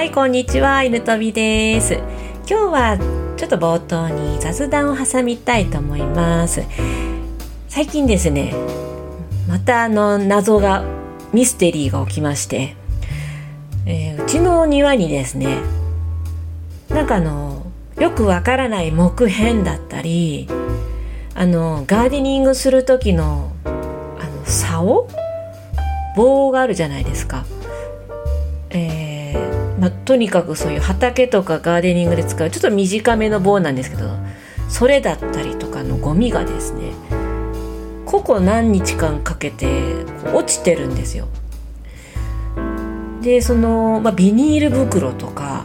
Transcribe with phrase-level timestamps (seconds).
[0.00, 1.92] はいこんにちは犬飛びです。
[2.48, 2.98] 今日は
[3.36, 6.62] ちょっと冒頭に雑談を挟みたいと思います。
[7.68, 8.54] 最近ですね
[9.46, 10.86] またあの謎が
[11.34, 12.76] ミステリーが起きまして、
[13.84, 15.58] えー、うちの庭にですね
[16.88, 17.66] なんかあの
[17.98, 20.48] よくわからない木片だったり
[21.34, 23.68] あのガーデニングする時のあ
[24.26, 25.08] の竿？
[26.16, 27.44] 棒があるじゃないですか。
[28.70, 29.09] えー
[29.80, 34.10] まあ、とにかくそういう畑とかガーデニングで使うちょっと短めの棒なんですけど
[34.68, 36.92] それだったりとかのゴミがですね
[38.04, 40.04] 個々何日間かけて
[40.34, 41.28] 落ちてるんですよ。
[43.22, 45.64] でその、まあ、ビニール袋とか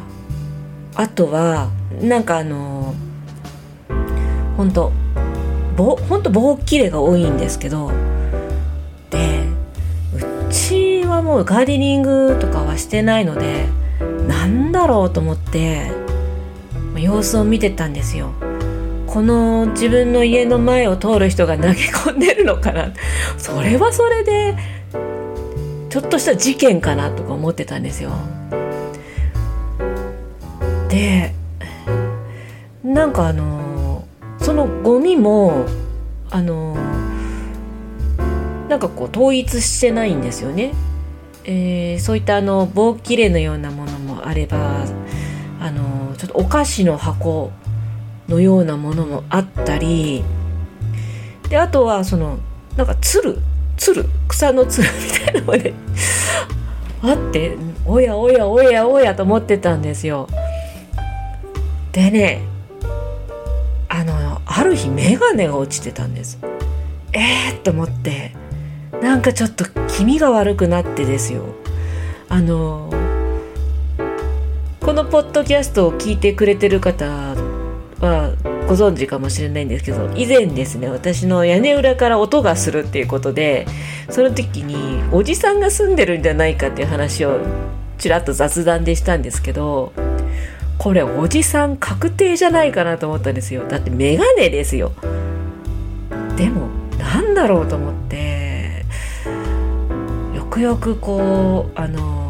[0.93, 1.69] あとは
[2.01, 2.93] なんかあの
[4.57, 4.91] 本当
[5.75, 7.91] 棒本当棒切れが多いんですけど
[9.09, 9.45] で
[10.13, 13.67] うちはもうガーデニングとかはしてないので
[14.75, 15.89] だろうと思って
[16.97, 18.33] 様子を見てたんですよ。
[19.07, 22.91] この自分の家の前を通る人が投げ込んでるのかな
[23.37, 24.57] それはそれで
[25.89, 28.11] ちょっとした事件かなとか思ってたんですよ。
[30.89, 31.33] で
[32.83, 34.05] なんかあの
[34.39, 35.65] そのゴミも
[36.29, 36.75] あの
[38.67, 40.73] なんかこう統一してないんですよね。
[41.45, 43.94] えー、そういったあの棒切れのようなもの
[44.25, 44.85] あれば
[45.59, 47.51] あのちょっとお菓子の箱
[48.27, 50.23] のようなものもあったり
[51.49, 52.39] であとはその
[52.75, 53.39] なんかつる
[53.77, 55.73] つる草のつるみたいなのまで
[57.03, 60.27] あっておやおやおやおやと思ってたんですよ。
[61.91, 62.41] でね
[63.87, 66.39] あのある日眼鏡が落ちてたんです
[67.13, 68.35] えー、と思って
[69.01, 71.43] なんかちょっと気味が悪くなってですよ
[72.27, 72.89] あの
[74.85, 78.35] このポッドキャストを聞いてくれてる方は
[78.67, 83.65] ご存知かもしれないんですけど以前ですね私の屋根裏から音がするっていうことで
[84.11, 87.39] その時におじさんが住んでるんじゃないかっていう話を
[87.97, 89.91] ちらっと雑談でしたんですけど
[90.77, 93.67] これおじさん確定じゃないかなと思ったんですよ。
[93.67, 94.91] だってメガネですよ。
[96.37, 96.67] でも
[96.99, 98.85] なんだろうと思って
[100.35, 102.24] よくよくこうあの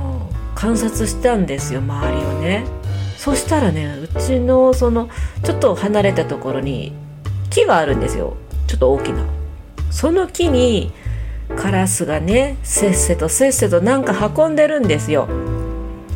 [0.66, 2.66] 観察したんですよ周りをね。
[3.20, 5.10] そしたらねうちのその
[5.44, 6.92] ちょっと離れたところに
[7.52, 8.36] 木があるんですよ。
[8.66, 9.24] ちょっと大きな。
[9.92, 10.92] その木に
[11.56, 15.28] カラスがねせっせとせっせとなんか運んでるんですよ。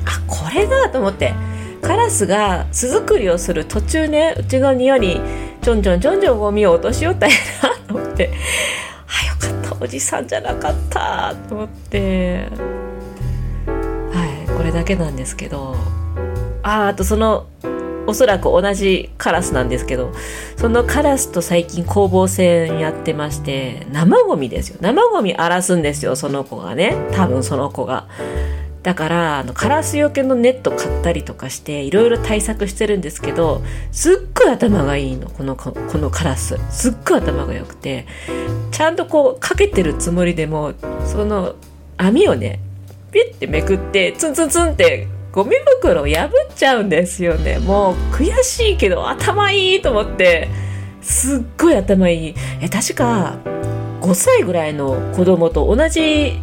[0.05, 1.35] あこれだと思って。
[1.83, 5.21] カラスが巣作りをする途中ねうちの庭に
[5.61, 8.31] ちょんちょんちょんちょんゴミを落としよったんやなと思って。
[9.05, 12.78] あよかったおじさんじゃなかったと思って。
[14.69, 15.75] れだけなんですけど
[16.63, 17.47] ああとその
[18.07, 20.11] おそらく同じカラスなんですけど
[20.57, 24.77] そのカラスと最近攻防戦やってまして生ゴミですよ。
[24.81, 26.95] 生ゴミ荒らすんですよその子がね。
[27.13, 28.07] 多分その子が。
[28.81, 36.57] だからあのカラスよけのネット買ったりとかしていろいろ対策してるんですけどすっごい頭がいいのこのこのカラス。
[36.71, 38.07] すっごい頭が良くて。
[38.71, 40.73] ちゃんとこうかけてるつもりでも
[41.05, 41.55] その
[41.97, 42.59] 網をね
[43.11, 50.47] ピッてめくってツンツンツンってゴミ袋を破っちゃうんですよねもう悔しいけど頭いいと思って
[51.01, 53.37] すっごい頭いいえ確か
[54.01, 56.39] 5歳ぐらいの子供と同じ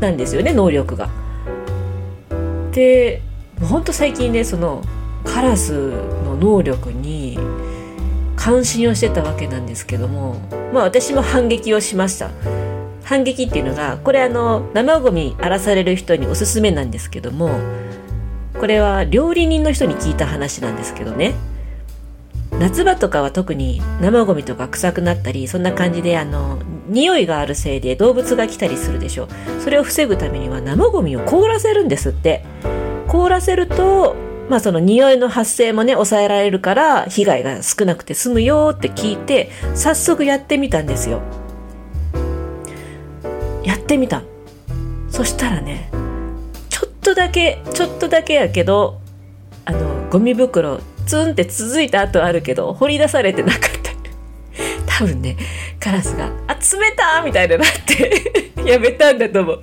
[0.00, 1.08] なんですよね能力が。
[2.72, 3.22] で
[3.62, 4.82] ほんと最近ねその
[5.24, 5.72] カラス
[6.24, 7.38] の能力に
[8.36, 10.36] 関心をしてたわけなんですけども
[10.74, 12.30] まあ私も反撃をしました。
[13.06, 17.50] 反撃っていうのがこれあの生ゴミ荒らされる人におすすめなんですけども
[18.58, 21.34] これは料理人の人に聞いた話なんですけどね。
[22.58, 26.58] 夏場とかは特に生ゴミとか臭くなったりそんな感じであの
[26.88, 29.28] 匂いがあるせいで動物が来たりするでしょ
[29.60, 32.44] それを防ぐためには生ゴミを凍らせるんですって。
[33.08, 34.16] 凍らせると
[34.48, 41.20] まあその匂いの発生もね抑えられるから被害が少なくて済むよって聞いて早速やってみたんですよ。
[43.66, 44.22] やってみた。
[45.10, 45.90] そしたらね
[46.68, 49.00] ちょっとだけちょっとだけやけど
[49.64, 53.76] あのゴミ袋ツンって続いた後あるけど掘り出されてなかった。
[54.98, 55.36] 多分ね
[55.78, 56.60] カラスが「あ冷
[56.96, 58.32] た!」みたいになって
[58.64, 59.60] やめたんだと思う。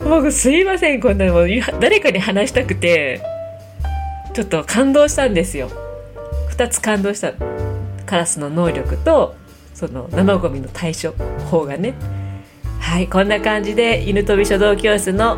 [0.00, 1.46] 僕すいませんこんなの。
[1.80, 3.20] 誰かに話したくて
[4.32, 5.70] ちょっと感動したんですよ。
[6.56, 7.32] 2つ感動した。
[8.06, 9.34] カラスの能力と
[9.74, 11.12] その生ゴミの対処
[11.50, 11.94] 法がね。
[12.88, 15.36] はいこんな感じで犬飛び書道教室の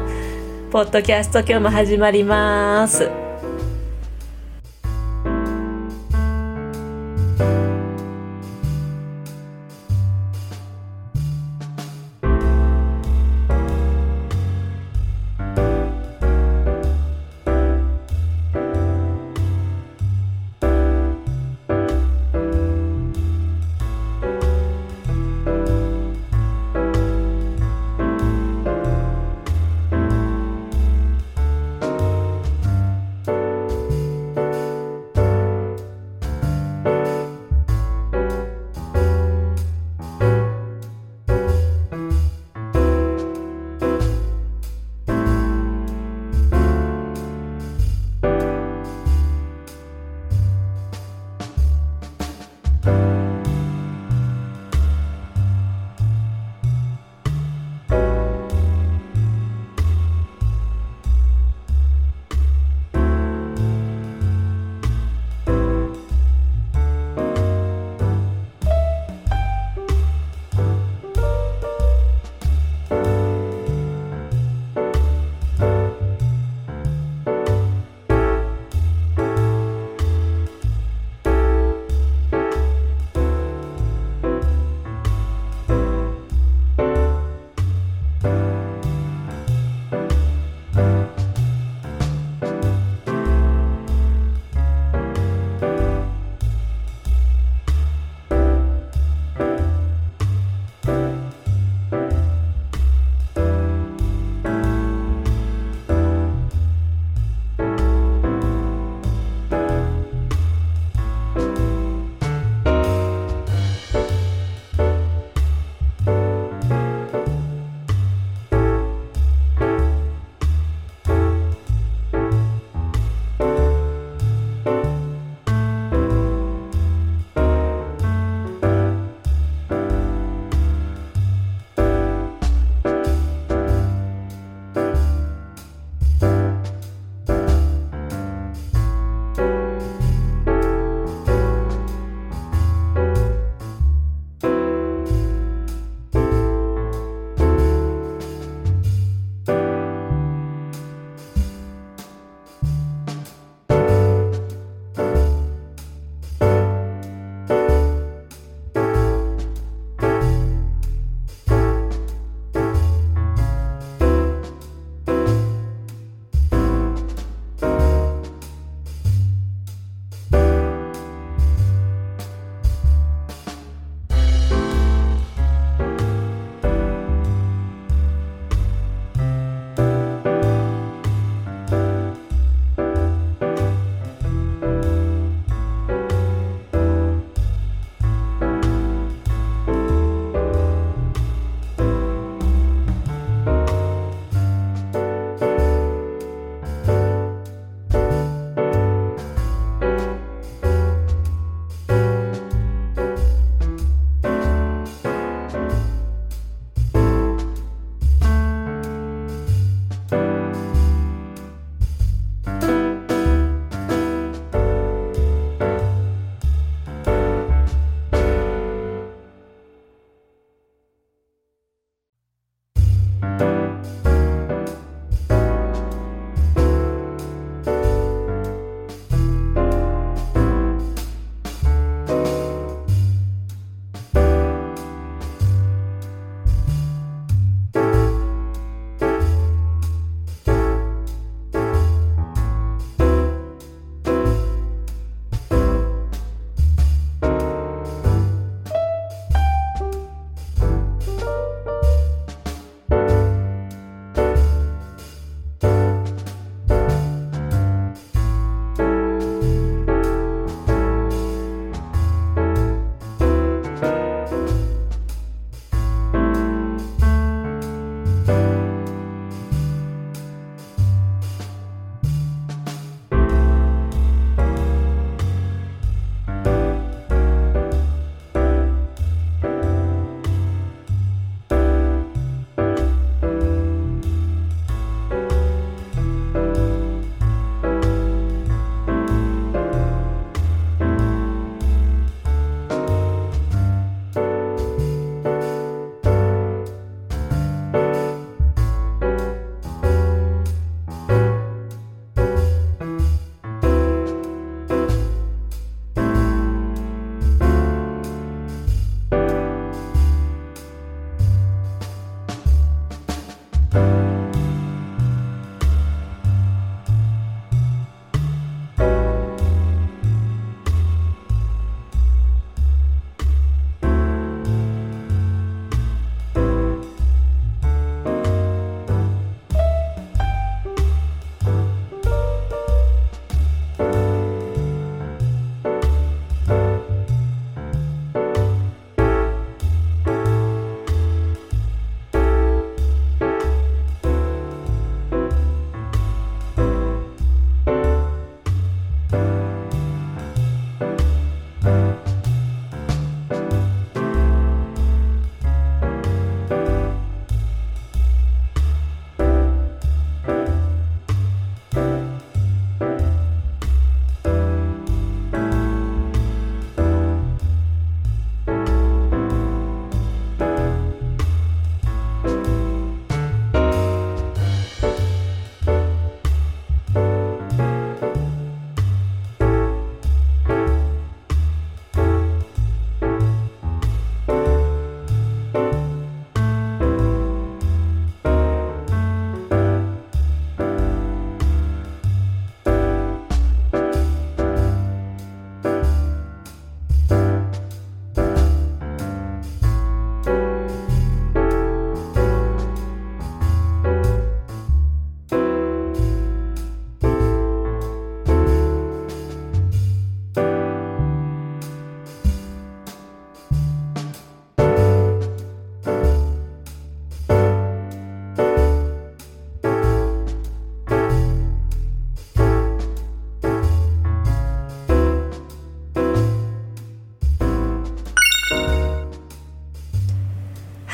[0.71, 3.30] ポッドキャスト今日も始まります。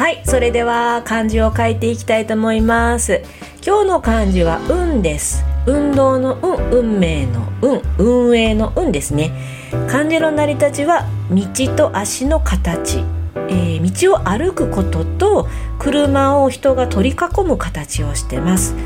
[0.06, 3.22] はいそれでは漢字を書いていきたいと思います。
[3.66, 5.44] 今日の漢字は運です。
[5.66, 9.32] 運動の運運命の運運営の運ですね。
[9.90, 11.44] 漢字の成り立ちは道
[11.74, 12.98] と足の形、
[13.48, 15.48] えー、道を歩くことと
[15.80, 18.76] 車を人が取り囲む形をしてます。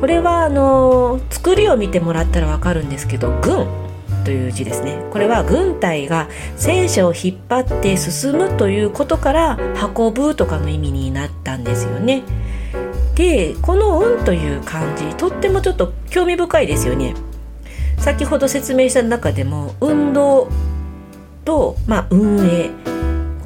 [0.00, 3.87] これはあのー、作りを見てもらったらわかるんですけど軍。
[4.28, 5.02] という字ですね。
[5.10, 9.58] これは軍隊が戦車を引っ張って進むということから
[9.96, 12.24] 運ぶとかの意味になったんですよね。
[13.14, 17.14] でこの「運」という漢字とってもちょっと興味深いですよね。
[17.96, 20.48] 先ほど説明した中でも運動
[21.46, 22.68] と、まあ、運営。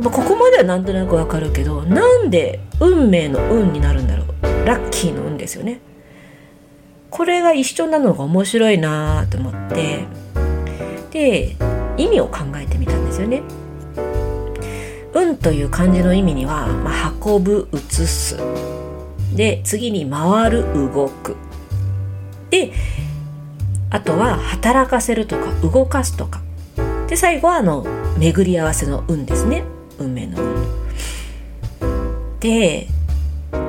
[0.03, 4.67] ここまではなんとなくわかるけどなんで運命の運になるんだろう。
[4.67, 5.79] ラッキーの運ですよね。
[7.09, 10.23] これが一緒なのが面白いなと思って。
[11.13, 11.57] で
[11.99, 13.43] 意味を考えてみたんですよね。
[15.15, 18.39] 運という漢字の意味には、まあ、運ぶ移す。
[19.35, 21.37] で次に回る動く。
[22.51, 22.73] で
[23.91, 26.41] あとは働かせるとか動かすとか。
[27.09, 27.87] で最後はあの
[28.19, 29.65] 巡り合わせの運ですね。
[29.99, 30.63] 運命の運。
[32.41, 32.89] で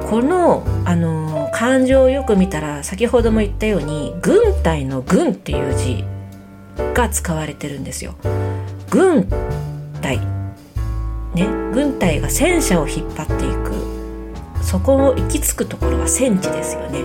[0.10, 6.06] このあの漢字をよく見たら先ほども言ったように軍隊の軍っていう字
[6.94, 8.16] が使われてるんですよ。
[8.90, 9.28] 軍
[10.02, 10.20] 隊
[11.34, 17.04] ね軍隊が戦車を引っ張っていくそこを行き着くところは戦地ですよね。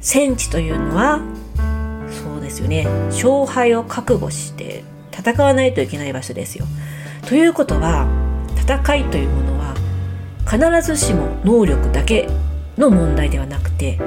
[0.00, 1.20] 戦地というのは
[2.22, 6.66] そうですよね勝敗を覚悟して戦わないといけない場所ですよ。
[7.26, 8.06] ということは
[8.56, 9.74] 戦いというものは
[10.46, 12.28] 必ずしも能力だけ
[12.78, 13.98] の問題ではなくて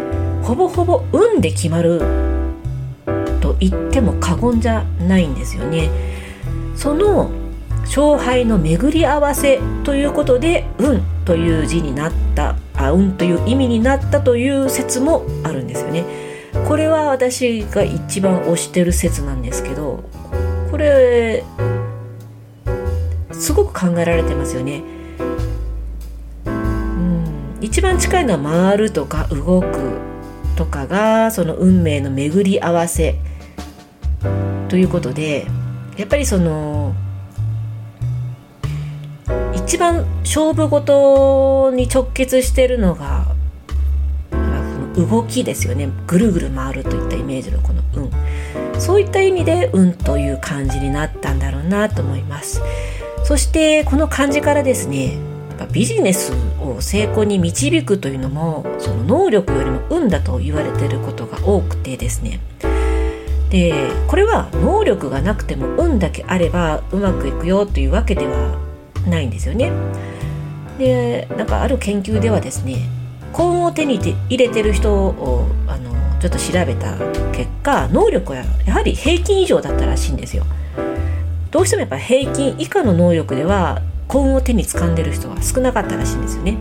[0.42, 2.31] ほぼほぼ運で決まる
[3.62, 5.90] 言っても過言じゃないんですよね。
[6.76, 7.32] その
[7.82, 16.04] 勝敗の巡り合わせということで「運」という字になったあ運という意味になったという説もあるんですよね。
[16.68, 20.04] これは私が一番推してる説なんですけど
[20.70, 21.44] これ
[23.32, 24.84] すごく考えられてますよね。
[27.62, 29.68] 一番近いのは回るとか動く
[30.56, 33.16] とかがその運命の巡り合わせ
[34.70, 35.48] ということで
[35.98, 36.94] やっぱりその
[39.54, 43.26] 一番勝負事に直結してるのが
[44.96, 45.90] 動きですよね。
[46.08, 48.12] ぐるぐる回るといったイメージのこの運。
[48.80, 52.62] そういった意味で運という漢字になったんだろうなと思います。
[53.24, 55.18] そしてこの漢字からですね
[55.72, 62.40] ビジネスを成功に導くというのもその能力よりも運だと言われていることが多くてですね
[63.52, 68.58] でこれは能力がなくても運だけあればうまくいくよというわけでは
[69.08, 69.72] ないんですよね。
[70.80, 72.78] でなんかある研究ではですね
[73.34, 73.96] 幸運を手に
[74.30, 76.96] 入れてる人をあのちょっと調べた
[77.34, 80.46] 結果能力はやはり平均以上だったらしいんですよ。
[81.52, 86.58] どうしてもやっぱ平均以下の能力では幸運を手に掴んでる人は少なかったらしいんですよね。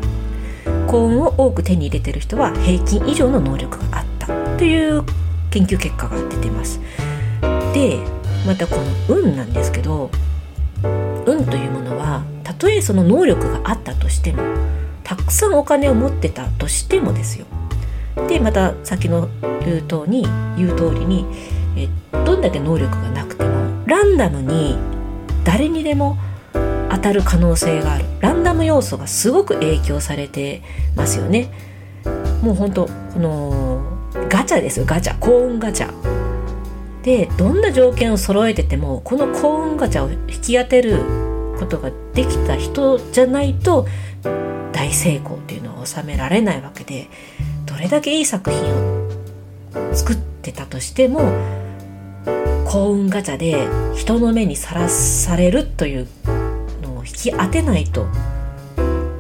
[0.89, 5.05] 幸運を多く手に入れてる人は平均以上の能力があったという
[5.51, 6.81] 研究結果が出てます。
[7.75, 7.99] で
[8.47, 10.11] またこの運なんですけど
[11.27, 14.43] 運というものはたとえその能力があったとしても
[15.05, 17.47] たくさんお金を持ってたとしてもですよ。
[18.29, 19.29] でまた先の
[19.65, 20.27] 言う通に
[20.57, 21.27] 言う通りに
[21.77, 23.51] えどんだけ能力がなくても
[23.87, 24.77] ランダムに
[25.45, 26.17] 誰にでも
[26.91, 30.63] 当たる可能性があるランダム要素がすごく影響されて
[30.97, 31.51] ますよね。
[32.43, 33.70] もう本当この
[34.29, 35.93] ガチャですガチャ幸運ガチャ
[37.03, 41.03] でどんな条件を揃えててもこの幸運ガチャを引き当てる
[41.59, 43.87] ことができた人じゃないと
[44.73, 47.09] 大成功っていうのを収められないわけで
[47.67, 51.21] どれだけいい作品を作ってたとしても
[52.67, 56.09] 幸運ガチャで人の目にさらされるという
[56.83, 58.07] のを引き当てないと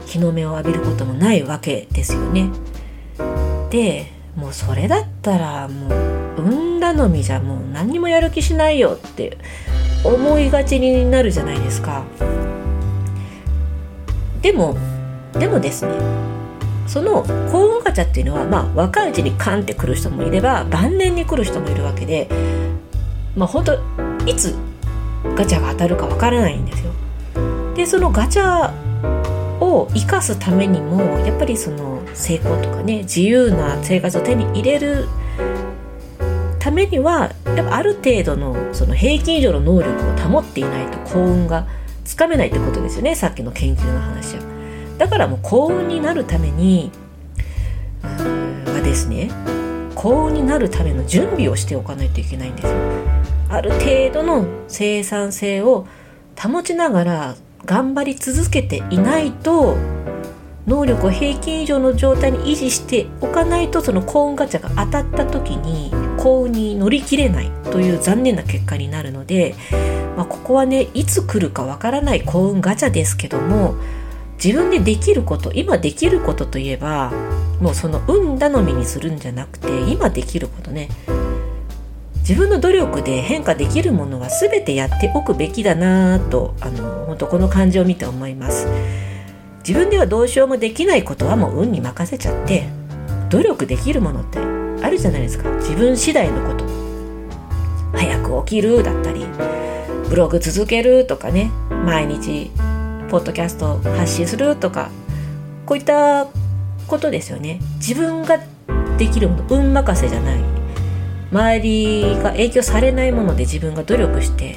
[0.06, 2.50] 日の目を浴びることもないわけですよね。
[3.70, 5.88] でもうそれだったらも
[6.38, 9.38] う運頼みじゃもう何にもやる気しないよって
[10.04, 12.04] 思いがちになるじゃないですか。
[14.40, 14.76] でも
[15.34, 15.92] でもですね
[16.86, 17.22] その
[17.52, 22.28] 幸運ガチャっていうのはまあ若いうちにカンって来る人もいれば晩年に来る人もいるわけで
[23.36, 23.78] まあ本当
[24.26, 24.56] いつ
[25.36, 26.90] ガチャが当たるかわからないんですよ。
[27.76, 28.72] でそのガチャ
[29.60, 35.08] を生かすためにもやっぱりその成功とかね自由な生活を手に入れる
[36.58, 41.66] ためにはやっぱある程度のその平均以上の能力を保っていないと幸運が
[42.04, 44.42] つかめないってことですよねさっきの研究の話は。
[44.98, 46.92] だからもう幸運になるために
[48.02, 49.30] はですね
[49.94, 52.74] 幸運になるための準備をしておかないといけないんですよ
[53.48, 55.86] ある程度の生産性を
[56.38, 59.76] 保ちながら頑張り続けていないと
[60.70, 69.56] 能力を平均以上の状態に維持しておかないとその幸運ガチャが当たった時に幸運に乗り切れないという残念な結果になるので、
[70.16, 73.74] まあ、ここはねいつ来るかわからない幸運ガチャですけども
[74.42, 77.12] 自分でできること今できることといえば
[77.60, 80.88] もうその運頼みにするんじゃなくて今できることね。
[82.20, 88.68] 自分の努力で変化できるものは全てやっておくべきだなとあの本当この感じを見て思います。
[89.66, 92.68] 自分ではどうしようもできないことはもう運に任せちゃって
[93.28, 95.48] 努力できるものってあるじゃないですか。
[95.58, 96.64] 自分次第のこと。
[97.92, 99.26] 早く起きるだったり
[100.08, 101.50] ブログ続けるとかね。
[101.84, 102.50] 毎日
[103.10, 104.90] ポッドキャスト発信するとか。
[105.66, 106.26] こういった
[106.88, 107.60] ことですよね。
[107.76, 108.38] 自分が
[108.98, 110.40] できるもの運任せじゃない。
[111.30, 114.56] 周りが影響されないもので自分が努力して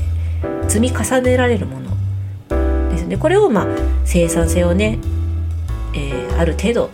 [0.67, 1.82] 積み重ねられるもの。
[3.03, 3.17] ですね。
[3.17, 3.67] これをまあ
[4.05, 4.99] 生産性をね、
[5.93, 6.89] えー、ある程度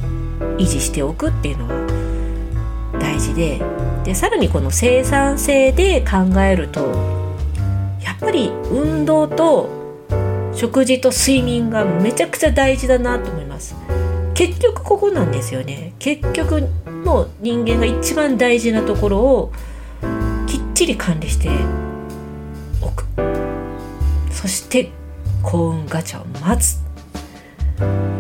[0.58, 3.62] 維持しておくっていうのは大事で
[4.04, 6.88] でさらにこの生産性で考えると
[8.04, 9.70] やっぱり運動と
[10.54, 13.76] 食事と睡眠がめちゃくちゃ大事だなと思います。
[14.34, 15.94] 結局ここなんですよね。
[16.00, 16.68] 結局
[17.04, 19.52] もう人間が一番大事なところを
[20.48, 21.50] きっちり管理して
[22.82, 23.06] おく。
[24.32, 24.92] そして
[25.44, 26.80] 幸運ガチャを待つ。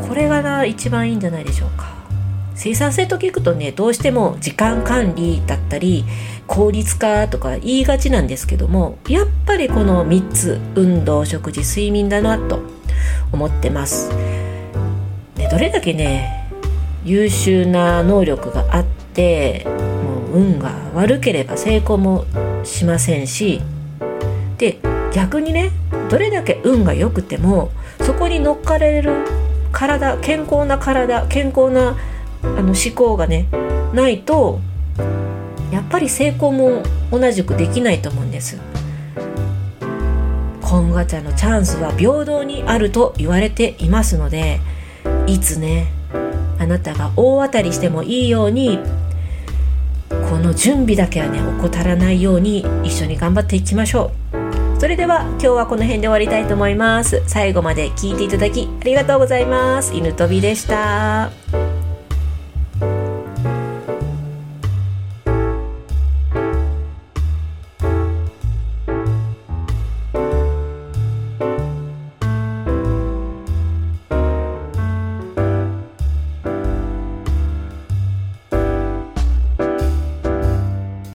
[0.08, 1.99] これがな一番いいんじゃないでしょうか。
[2.60, 6.03] 生産性と聞くとねどうしても時間管理だったり
[6.45, 12.60] 効率化とか言いがちなんですけどもやっぱりこの3つ運動食事睡眠だなと
[13.32, 14.10] 思ってます、
[15.38, 16.49] ね、どれだけね
[17.05, 22.25] 優秀な能力があってもう運が悪ければ成功も
[22.65, 23.62] しませんし
[24.58, 24.79] で
[25.13, 25.71] 逆にね
[26.10, 29.26] どれだけ運が良くてもそこに乗っかれる
[29.72, 31.98] 体健康な体健康な
[32.41, 33.48] あの思考がね
[33.93, 34.60] ないと
[35.72, 38.60] やっぱり成功も同じくできないと思うんです。
[40.69, 44.60] コンガチャのチャンスは平等にあると言われていますので
[45.26, 45.88] いつね
[46.60, 48.78] あなたが大当たりしてもいいように
[50.30, 54.29] この準備だけはね怠らないように一緒に頑張っていきましょう
[54.80, 57.22] それでは今日はこの辺で終わりたいと思います。
[57.28, 59.94] 最後まで聞いていただきありがとうございます。
[59.94, 61.32] 犬飛びでした。